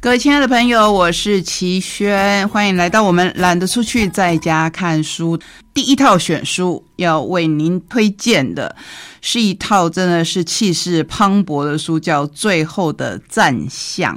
[0.00, 5.36] 各位亲爱的朋友，我是齐轩，欢迎来到我们懒得出去，在家看书。
[5.74, 8.76] 第一套选书要为您推荐的
[9.20, 14.16] 是一套真的是气势磅礴的书，叫《最后的战象》。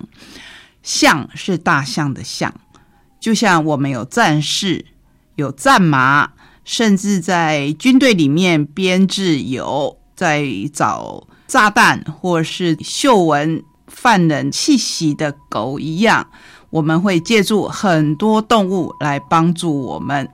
[0.83, 2.53] 象是大象的象，
[3.19, 4.85] 就像我们有战士、
[5.35, 13.63] 有战马，甚至在军队里面编制有在找炸弹或是嗅闻。
[13.91, 16.25] 犯人气息的狗一样，
[16.71, 20.27] 我们会借助很多动物来帮助我们。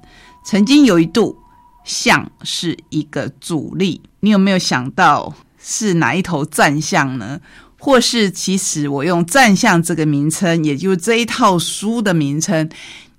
[0.45, 1.37] 曾经有一度，
[1.83, 7.41] 象是一个主力，你有没有想到是哪一头战象呢？
[7.79, 12.69] 或是其实我用战象这个名称，也就是这一套书的名称，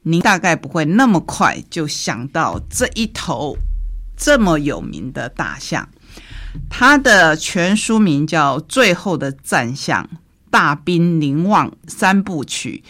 [0.02, 3.56] 您大概不会那么快就想到这一头
[4.16, 5.86] 这么有名的大象。
[6.70, 10.08] 它的全书名叫《最后的战象》。
[10.50, 12.82] 大兵临望三部曲，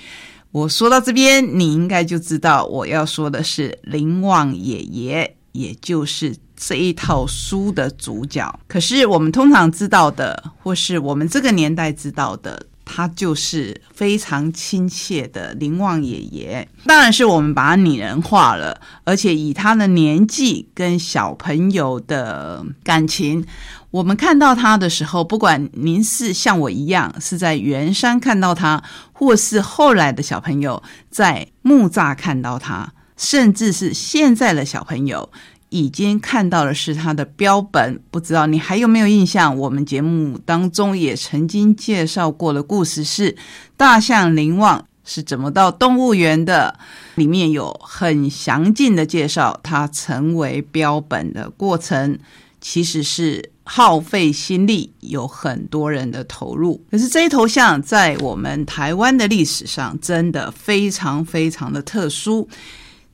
[0.52, 8.58] 我说到这边，你应该就知道我要说的是林望爷爷，也就是这一套书的主角。
[8.66, 12.66] 可是我们通常知道的，或是我们这个年代知道的。
[12.90, 23.44] 他就是非常亲切的林旺爷爷，当然是我们把他拟人化了，而且以他的年纪跟小朋友的感情，
[23.90, 35.30] 我们看到它的时候，不管您是像我一样是在圆山看到它，或是后来的小朋友在木栅看到它，甚至是现在的小朋友。
[35.70, 39.54] 已经看到的是它的标本，不知道你还有没有印象？
[39.54, 43.36] 我们节目当中也曾经介绍过的故事是
[43.76, 46.74] 大象林旺是怎么到动物园的，
[47.16, 52.18] 里面有很详尽的介绍，它成为标本的过程
[52.60, 56.82] 其实是耗费心力，有很多人的投入。
[56.90, 62.48] 可是这一头象在我们台湾的历史上真的非常非常的特殊。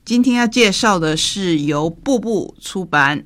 [0.03, 3.23] 今天要介绍的是由步步出版，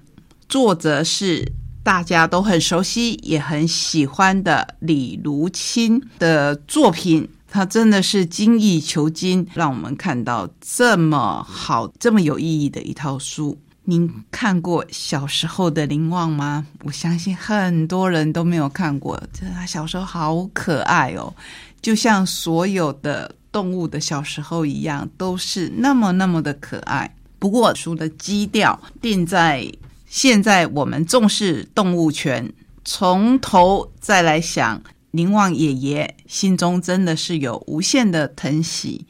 [0.48, 1.52] 作者是
[1.84, 7.30] 大家都很熟悉也很喜欢的李如清的作品。
[7.52, 13.58] 他真的是精益求精，让我们看到这么好、这么有意义的一套书。
[13.90, 16.68] 您看过小时候的林旺吗？
[16.84, 19.20] 我相信很多人都没有看过。
[19.34, 21.34] 这他小时候好可爱哦，
[21.82, 23.36] 就像所有的。
[23.52, 27.12] 动物的小时候一样，都是那么那么的可爱。
[27.40, 29.68] 不过书的基调定在
[30.06, 32.54] 现在，我们重视动物权，
[32.86, 34.80] 从头再来想，
[35.10, 39.08] 林旺爷爷心中真的是有无限的疼惜。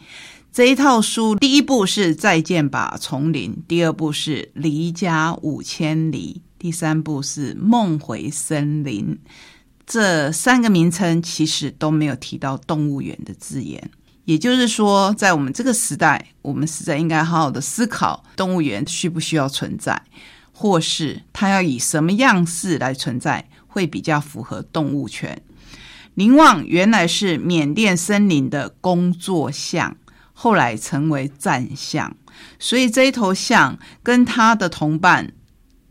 [0.59, 9.17] 这一套书，第一部是《再见吧丛林》，第二部是《离家五千里》，第三部是《梦回森林》。
[9.87, 13.89] 这三个名称其实都没有提到动物园的字眼。
[14.25, 20.01] 也就是说，在我们这个时代，我们实在应该好好的思考动物园需不需要存在，
[20.51, 25.41] 或是它要以什么样式来存在，会比较符合动物权。
[26.15, 29.95] 林旺原来是缅甸森林的工作象，
[30.41, 32.15] 后来成为战象，
[32.59, 35.29] 所以这一头象跟他的同伴，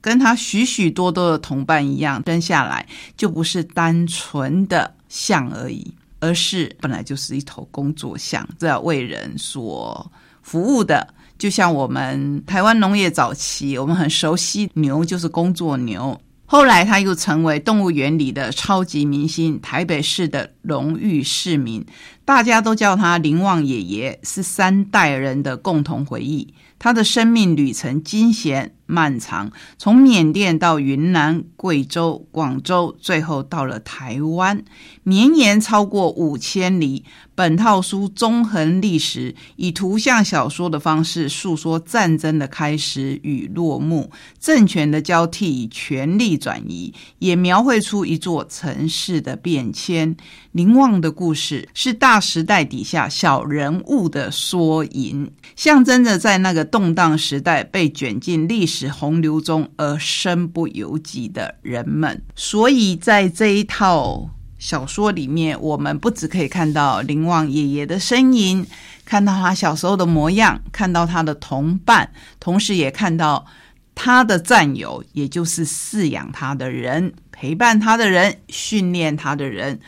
[0.00, 5.92] 跟他许许多多的同伴一样，生下来就不是单纯的象而已。
[6.20, 10.10] 而是本来就是一头工作象，这要为人所
[10.42, 11.06] 服务的。
[11.38, 16.20] 就像我们台湾农业早期，我们很熟悉牛就是工作牛，
[16.50, 21.84] 后来他又成为动物园里的超级明星，台北市的荣誉市民，
[22.24, 26.54] 大家都叫他林旺爷爷，是三代人的共同回忆。
[26.78, 34.64] 他的生命旅程惊险漫长，从缅甸到云南、贵州、广州，最后到了台湾，
[35.02, 37.04] 绵延超过五千里。
[37.34, 50.16] 本套书纵横历史，以图像小说的方式诉说战争的开始与落幕、政权的交替、权力转移，也描绘出一座城市的变迁。
[50.50, 62.22] 林旺的故事是大时代底下小人物的缩影，象征着在那个动荡时代被卷进历史洪流中而身不由己的人们。
[62.36, 64.30] 所以在这一套。
[64.60, 68.66] 小说里面，我们不只可以看到林旺爷爷的身影，
[69.04, 72.10] 看到他小时候的模样，看到他的同伴，
[72.40, 73.46] 同时也看到
[73.94, 79.78] 他的战友，也就是饲养他的人、陪伴他的人、训练他的人。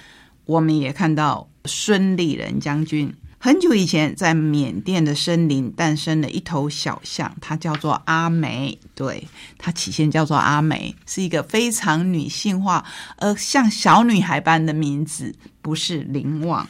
[0.44, 3.12] 我们也看到孙立人将军。
[3.42, 8.78] 很久以前，在缅甸的森林诞生了一头小象，它叫做阿梅。
[8.94, 9.26] 对，
[9.56, 12.84] 它起先叫做阿梅，是一个非常女性化
[13.16, 16.68] 而像小女孩般的名字，不是林旺。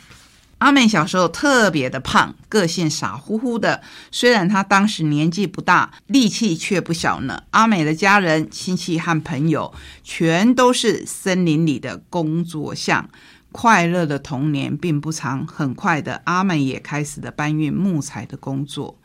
[0.58, 3.82] 阿美小时候特别的胖，个性傻乎乎的。
[4.12, 7.42] 虽然她当时年纪不大，力气却不小呢。
[7.50, 9.74] 阿美的家人、亲戚和朋友
[10.04, 13.08] 全都是森林里的工作象。
[13.52, 18.98] 快乐的童年并不长，很快的，阿美也开始了搬运木材的工作。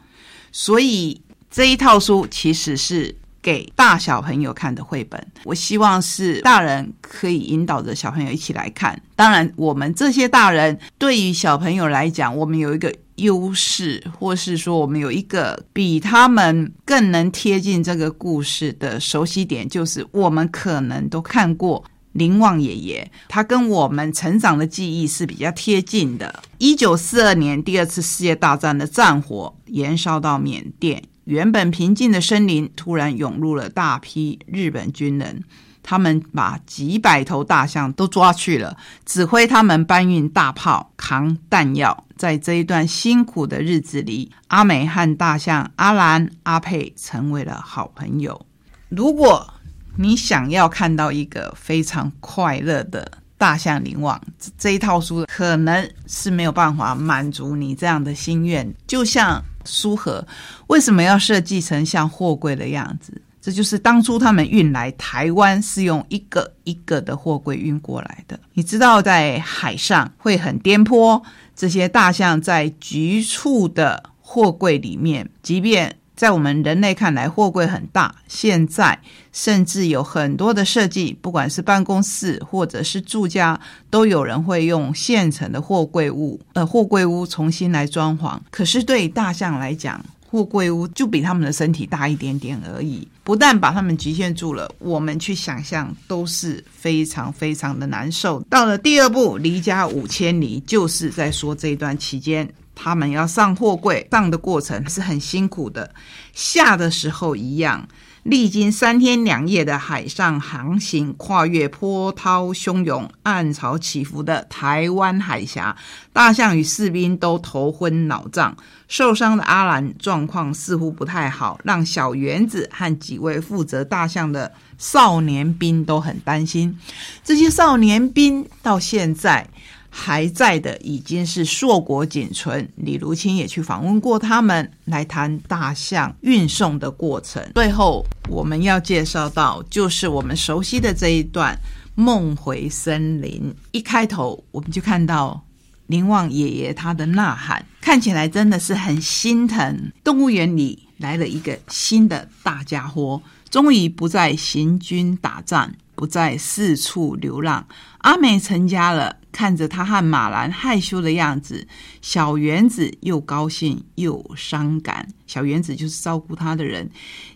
[0.52, 3.16] 所以这一套书其实是。
[3.46, 9.00] 给大小朋友看的绘本，我希望是大人可以引导着小朋友一起来看。
[9.16, 26.44] 当然，我们这些大人对于小朋友来讲，我们有一个优势，或是说我们有一个比他们更能贴近这个故事的熟悉点，就是我们可能都看过林旺爷爷，他跟我们成长的记忆是比较贴近的。
[26.60, 31.04] 一九四二年，第二次世界大战的战火延烧到缅甸。
[31.26, 35.44] 原本平静的森林突然涌入了大批日本军人，
[35.84, 42.06] 他们把几百头大象都抓去了，指挥他们搬运大炮、扛弹药。
[42.16, 48.46] 在这一段辛苦的日子里，阿美和大象阿兰、阿佩成为了好朋友。
[48.88, 49.55] 如果
[49.98, 54.22] 你想要看到一个非常快乐的大象林旺，
[54.58, 59.44] 这一套书可能是没有办法满足你这样的心愿，就像。
[59.68, 60.24] 书盒
[60.68, 63.20] 为什么要设计成像货柜的样子？
[63.42, 68.40] 这就是当初他们运来台湾是用一个一个的货柜运过来的。
[68.54, 71.20] 你知道，在海上会很颠簸，
[71.56, 75.98] 这些大象在局促的货柜里面，即便。
[76.16, 78.16] 在我们人类看来，货柜很大。
[78.28, 78.98] 现在
[79.32, 83.60] 甚至有很多的设计，不管是办公室或者是住家，
[83.90, 88.40] 都有人会用现成的货柜屋，呃，货柜屋重新来装潢。
[88.50, 98.42] 可是对大象来讲，货柜屋就比他们的身体大一点点而已，不但把他们局限住了，我们去想象都是非常非常的难受。
[98.50, 102.50] 到了第二步，离家五千里，就是在说这段期间。
[102.76, 105.94] 他们要上货柜，上的过程是很辛苦的，
[106.34, 107.88] 下的时候一样，
[108.24, 115.76] 历经三天两夜的海上航行，跨越波涛汹涌、暗潮起伏的台湾海峡，
[116.12, 118.56] 大象与士兵都头昏脑胀，
[118.88, 126.78] 受伤的阿兰状况似乎不太好，让小原子和几位负责大象的少年兵都很担心。
[127.24, 129.48] 这些少年兵到现在。
[129.98, 132.70] 还在的已经是硕果仅存。
[132.76, 137.42] 李如清也去访问过他们，来谈大象运送的过程。
[137.56, 141.56] 最后我们要介绍到，就是我们熟悉的这一段
[141.96, 143.42] 《梦回森林》。
[143.72, 145.42] 一开头我们就看到
[145.88, 149.94] 林旺爷爷他的呐喊，看起来真的是很心疼。
[150.04, 157.66] 动物园里来了一个新的大家伙，终于不再行军打仗，不再四处流浪。
[158.00, 159.16] 阿美成家了。
[159.36, 161.68] 看着他和马兰害羞的样子，
[162.02, 165.06] 小原子又高兴又伤感。
[165.28, 166.90] 小原子就是照顾他的人，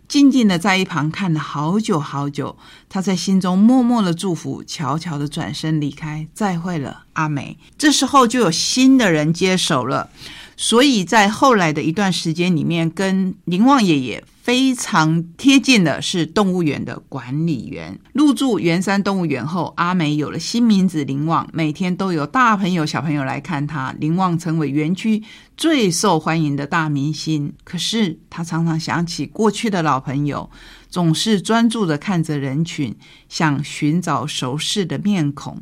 [0.07, 2.57] 静静的在一旁看了好久好久。
[2.87, 6.25] 他在心中默默的祝福，悄悄的转身离开。
[6.33, 7.57] 再会了，阿美。
[7.77, 10.09] 这时候就有新的人接手了。
[10.55, 17.99] 所以在后来的一段时间里面，跟林旺爷爷非常贴近的是动物园的管理员。
[18.13, 23.93] 入住圆山动物园后，阿美有了新名字林旺，每天都有大朋友小朋友来看他。
[23.99, 25.21] 林旺成为园区
[25.55, 27.53] 最受欢迎的大明星。
[27.63, 30.49] 可是他常常想起过去的老朋友，
[30.89, 32.95] 总是专注的看着人群，
[33.27, 35.61] 想寻找熟悉的面孔。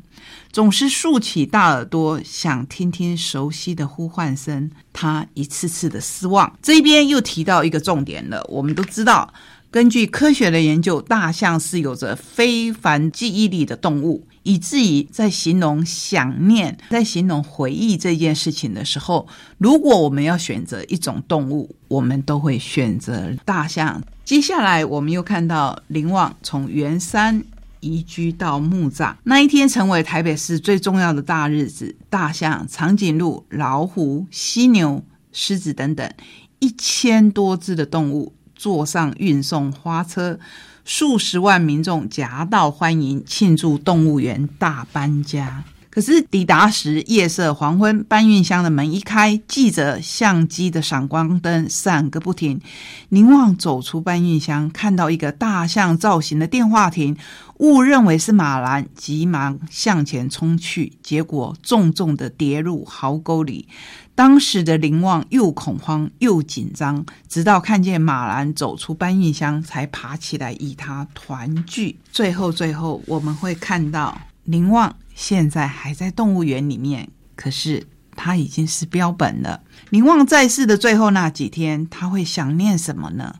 [0.51, 4.71] 总是竖起大耳朵，想听听熟悉的呼唤声。
[4.93, 6.57] 他一次次的失望。
[6.61, 8.43] 这边又提到一个重点了。
[8.49, 9.31] 我们都知道，
[9.69, 19.27] 根据科学的研究，大象是有着非凡记忆力的动物，以至于在形容想念、在形容回忆这件事情的时候，
[19.59, 24.01] 如果我们要选择一种动物，我们都会选择大象。
[24.27, 27.45] 接下来，我们又看到林旺从圆山。
[27.79, 31.95] 移居到木栅那一天，成为台北市最重要的大日子。
[32.09, 36.11] 大象、长颈鹿、老虎、犀牛、狮子等等
[36.59, 40.37] 一千多只的动物坐上运送花车，
[40.83, 45.63] 数十万民众夹道欢迎，庆祝动物园大搬家。
[45.97, 52.61] 可是抵达时，夜色黄昏，搬运箱的门一开，记者相机的闪光灯闪个不停。
[53.09, 57.17] 凝望走出搬运箱，看到一个大象造型的电话亭，
[57.55, 63.67] 误认为是马兰，急忙向前冲去，结果重重的跌入壕沟里。
[64.13, 71.97] 当时的林旺又恐慌又紧张，直到看见马兰走出搬运箱，才爬起来与他团聚。
[72.11, 74.15] 最后，最后我们会看到
[74.47, 74.95] 林旺。
[75.13, 79.61] 现在还在动物园里面，可是他已经是标本了。
[79.89, 83.35] 凝望在世的最后那几天，他会想念什么呢？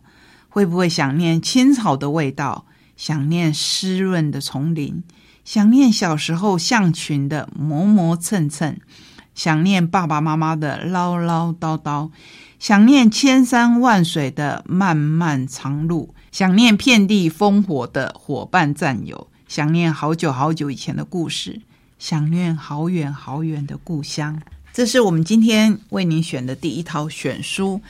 [0.49, 2.65] 会不会想念青草的味道？
[2.95, 5.03] 想念湿润的丛林？
[5.45, 8.75] 想念小时候象群的磨磨蹭蹭？
[9.35, 12.09] 想念爸爸妈妈的唠唠叨叨？
[12.57, 16.15] 想念千山万水的漫漫长路？
[16.31, 19.29] 想念遍地烽火的伙伴战友？
[19.47, 21.61] 想念好久好久以前的故事？
[21.97, 24.41] 想念好远好远的故乡？
[24.73, 27.81] 这是我们今天为您选的第一套选书，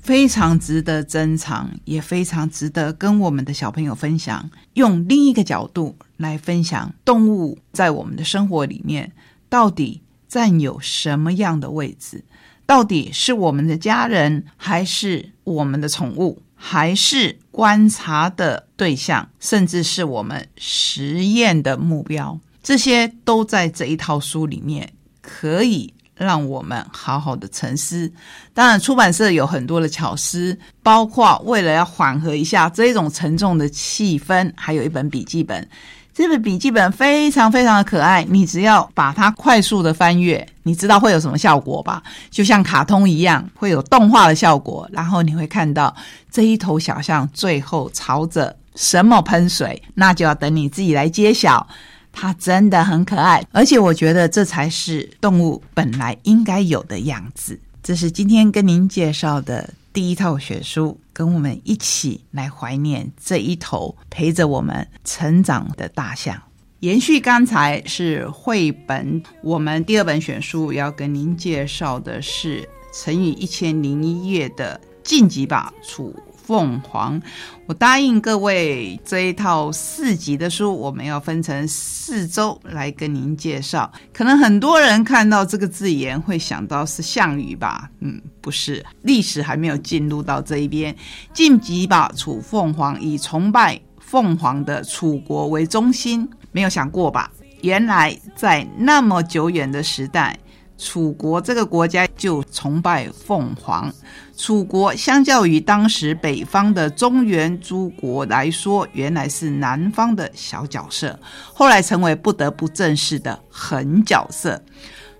[0.00, 4.48] 非常值得珍藏，也非常值得跟我们的小朋友分享。
[4.74, 9.10] 用另一个角度来分享动物在我们的生活里面
[9.48, 12.24] 到底占有什么样的位置？
[12.64, 22.38] 到底是我们的家人，还是我们的宠物，还是观察的对象，甚至是我们实验的目标？
[22.62, 25.92] 这些都在这一套书里面可以。
[26.20, 28.12] 让我们好好的沉思。
[28.52, 35.66] 当然，出版社有很多的巧思，包括为了要缓和一下这种沉重的气氛，还有一本笔记本。
[36.12, 42.02] 这本笔记本非常非常的可爱，你只要把它快速的翻阅，你知道会有什么效果吧？
[42.30, 44.88] 就像卡通一样，会有动画的效果。
[44.92, 45.94] 然后你会看到
[46.30, 51.66] 这一头小象最后朝着什么喷水，那就要等你自己来揭晓。
[52.12, 57.58] 它真的很可爱，而且我觉得这才是动物本来应该有的样子。
[57.84, 66.42] 这是今天跟您介绍的第一套学书，跟我们一起来怀念这一头陪着我们成长的大象。
[66.78, 72.62] 延续刚才是绘本，我们第二本选书要跟您介绍的是
[72.94, 76.16] 《成语一千零一夜》的晋级吧，楚。
[76.50, 77.22] 凤凰，
[77.66, 83.88] 我答应各位这一套四集的书，我们要分成四周来跟您介绍。
[84.12, 87.88] 可能很多人看到这个字眼会想到是项羽吧？
[88.00, 90.92] 嗯，不是，历史还没有进入到这一边。
[91.32, 97.30] 晋级吧，楚凤凰以崇拜凤凰的楚国为中心，没有想过吧？
[97.62, 100.36] 原来在那么久远的时代。
[100.80, 103.92] 楚国这个国家就崇拜凤凰。
[104.34, 111.20] 楚国相较于当时北方的中原诸国来说，原来是南方的小角色，
[111.52, 114.62] 后来成为不得不正视的狠角色。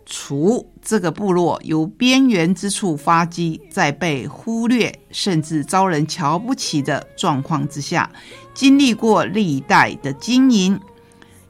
[0.06, 8.10] 楚这个部落由边缘之处发迹，在被忽略甚至遭人瞧不起的状况之下，
[8.54, 10.80] 经历过历代的经营，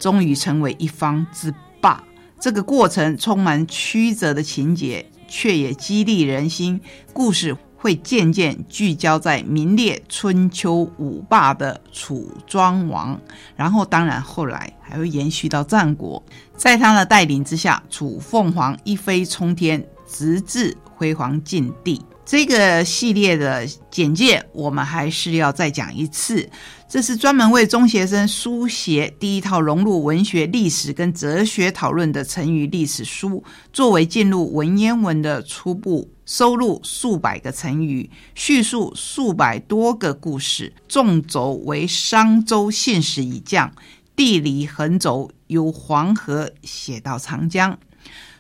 [0.01, 1.55] 终于成为一方之。
[2.41, 6.81] 这个过程充满曲折的情节，却也激励人心。
[7.13, 13.21] 故事会渐渐聚焦在名列春秋五霸的楚庄王，
[13.55, 16.23] 然后当然后来还会延续到战国。
[16.57, 22.01] 在他的带领之下，楚凤凰一飞冲天，直至辉煌尽地。
[22.31, 26.49] 这个系列的简介，我们还是要再讲一次。
[26.89, 40.73] 这是专门为中学生书写第一套融入文学、历史跟哲学讨论的成语历史书，作为进入文言文的初步，收录数百个成语，叙述数百多个故事。
[40.87, 43.75] 纵轴为商周信史以降，
[44.15, 47.77] 地理横轴由黄河写到长江。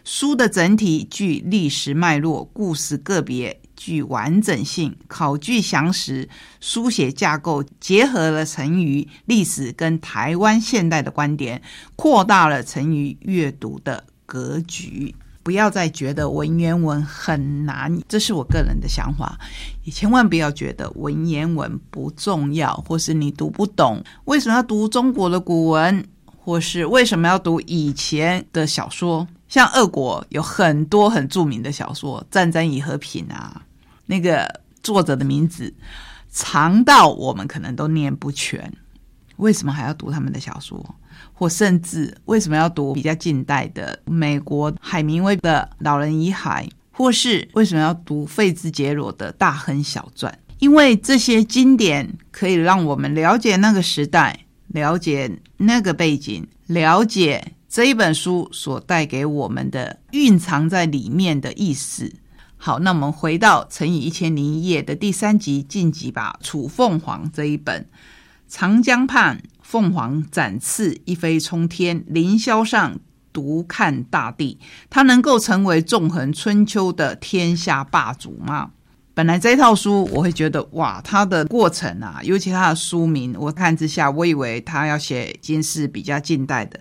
[0.04, 3.60] 书的整体具历史脉络，故事个别。
[3.80, 6.28] 具完整性，考据详实，
[6.60, 11.62] 书写架构结合了成语历史跟台湾现代的观点，
[11.96, 15.14] 扩大了成语阅读的格局。
[15.42, 19.38] 不要再觉得文言文很难，这是我个人的想法。
[19.84, 24.04] 也千万不要觉得文言文不重要，或是你读不懂。
[24.26, 29.26] 为什么要读中国的古文，或是为什么要读以前的小说？
[29.48, 33.62] 像俄国有很多很著名的小说，《战争与和平》啊。
[34.10, 35.72] 那个作者的名字
[36.32, 38.72] 长到我们可能都念不全，
[39.36, 40.84] 为什么还要读他们的小说？
[41.32, 46.66] 或甚至为什么要读比较近代的美国海明威的《老人与海》？
[46.90, 50.32] 或是为什么要读费兹杰罗的《大亨小传》？
[50.58, 62.12] 因为这些经典可以让我们了解那个时代，了解那个背景，了解这一本书所带给我们的蕴藏在里面的意思。
[62.62, 66.38] 好，那我们回到《乘以一千零一夜》的第三集晋级吧。
[66.42, 67.88] 楚凤凰这一本，
[68.46, 73.00] 长江畔凤凰展翅一飞冲天，凌霄上
[73.32, 74.58] 独看大地。
[74.90, 78.72] 它能够成为纵横春秋的天下霸主吗？
[79.14, 86.78] 本来这套书我会觉得哇，它的过程啊，尤其它的书名，我看之下，我以为他要写已经是比较近代的。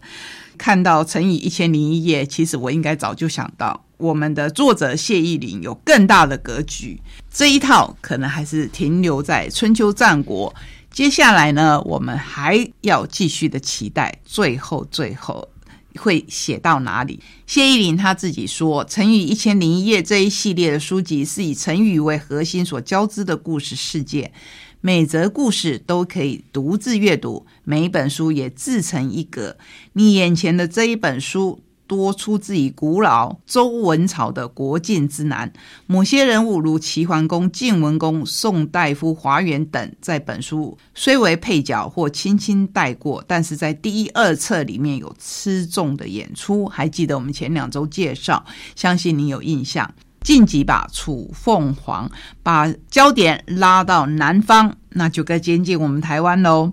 [0.58, 3.86] 看到《乘以一千零一夜》，其实我应该早就想到。
[4.00, 7.00] 我们的作者谢依霖有更大的格局。
[7.30, 10.56] 这一套可能还是停留在春秋战国。
[10.90, 15.50] 接下来呢，我们还要继续的期待，最后最后
[15.98, 17.20] 会写到哪里？
[17.46, 24.32] 谢依霖他自己说，《成语一千零一夜》这一系列的书籍是以成语为核心所交织的故事世界，
[24.80, 29.58] 每则故事都可以独自阅读，每一本书也自成一格。
[29.94, 31.62] 你眼前的这一本书。
[31.90, 35.52] 多出自于古老周文朝的国境之南，
[35.88, 46.68] 某些人物如齐桓公、晋文公、宋大夫华元等，在本书虽为配角或轻轻带过，但是在第一二册里面有吃重的演出。
[46.68, 49.92] 还记得我们前两周介绍，相信你有印象。
[50.22, 52.10] 晋级吧，楚凤凰
[52.44, 56.72] 把焦点拉到南方，那就该接近我们台湾喽。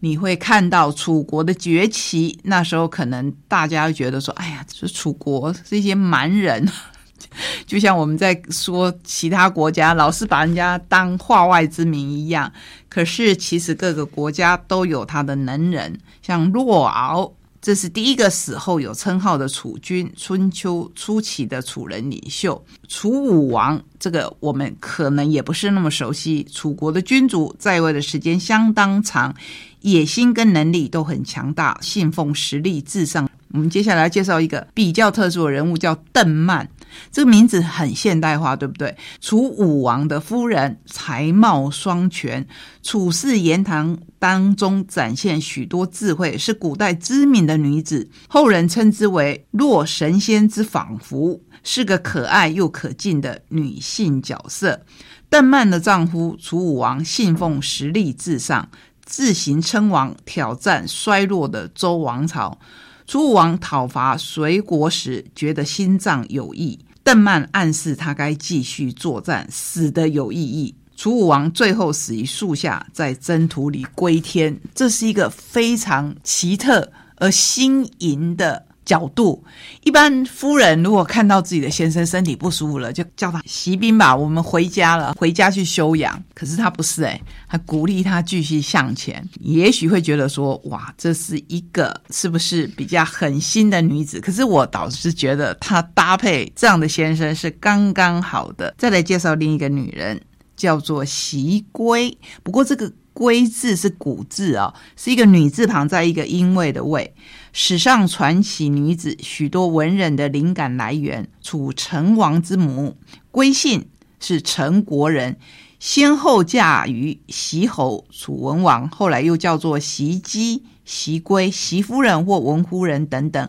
[0.00, 6.68] 你会看到楚国的崛起，那时候可能大家会觉得说：“哎呀，这楚国这些蛮人，
[7.66, 12.52] 就像我们在说其他国家老是把人家当化外之民一样。”
[12.88, 17.32] 可是其实各个国家都有他的能人，像洛敖。
[17.64, 23.82] 这是第一个死后有称号的楚君，春秋初期的楚人领袖楚武王。
[23.98, 26.46] 这个我们可能也不是那么熟悉。
[26.52, 29.34] 楚国的君主在位的时间相当长，
[29.80, 33.26] 野心跟能力都很强大，信奉实力至上。
[33.52, 36.68] 我们接下来介绍一个比较特殊的人物，叫邓曼。
[37.10, 38.94] 这个名字很现代化，对不对？
[39.22, 42.46] 楚武王的夫人，才貌双全，
[42.82, 54.80] 处事言谈当中展现许多智慧，是古代知名的女子，后人称之为若神仙之仿佛，是个可爱又可敬的女性角色。
[55.28, 58.66] 邓曼的丈夫楚武王信奉实力至上，
[59.04, 62.58] 自行称王，挑战衰落的周王朝。
[63.06, 70.74] 楚武王讨伐隋国时，觉得心脏有益，邓曼暗示他该继续作战，死的有意义。
[71.04, 74.58] 楚武王最后死于树下，在征途里归天。
[74.74, 78.64] 这是一个非常奇特而新颖的。
[78.86, 79.42] 角度，
[79.82, 86.22] 一般夫人如果看到自己的先生身体不舒服了，就叫他席兵吧，我们回家了，回家去休养。
[86.34, 89.26] 可是他不是诶，他鼓励他继续向前。
[89.40, 94.20] 也许会觉得说，哇，这是一个是不是比较狠心的女子？
[94.20, 98.74] 可是我倒是觉得她搭配这样的先生是刚刚好的。
[98.76, 100.20] 再来介绍另一个女人，
[100.56, 102.16] 叫做席归。
[102.42, 107.14] 不过这个“归”字是古字啊，是一个女字旁在一个因位的“位”。
[107.52, 111.28] 史上传奇女子，许多文人的灵感来源。
[111.40, 112.96] 楚成王之母
[113.30, 113.86] 归姓
[114.18, 115.38] 是陈国人，
[115.78, 123.48] 先后嫁于袭侯楚文王，后来又叫做袭姬、袭归、袭夫人或文夫人等等。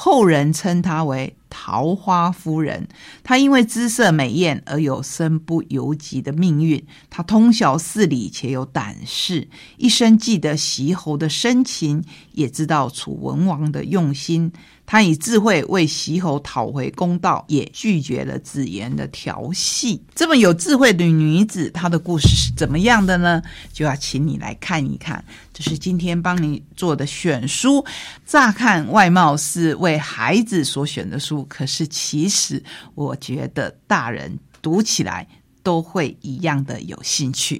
[0.00, 2.86] 后人称她为桃花夫人。
[3.24, 6.86] 她因为姿色美艳而有身不由己的命运。
[7.10, 14.52] 她通晓事理且有胆识，一生记得袭侯的深情，也知道楚文王的用心。
[14.90, 20.02] 他以智慧为席侯讨回公道，也拒绝了子言的调戏。
[20.14, 23.42] 这么有智慧的女子，她的故事是怎么样的呢？
[23.70, 25.22] 就要请你来看一看。
[25.52, 27.84] 这是今天帮你做的选书。
[28.24, 32.62] 乍看外貌是为孩子所选的书，可是其实
[32.94, 35.28] 我觉得大人读起来
[35.62, 37.56] 都会一样的有兴趣。